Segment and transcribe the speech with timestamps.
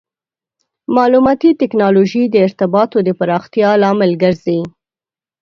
[0.95, 4.59] مالوماتي ټکنالوژي د ارتباطاتو د پراختیا لامل ګرځي.